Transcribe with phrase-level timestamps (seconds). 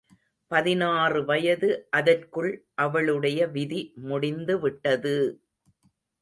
[0.51, 1.69] பதினாறு வயது
[1.91, 2.49] அதற்குள்
[2.77, 5.15] அவளுடைய விதி முடிந்து விட்டது!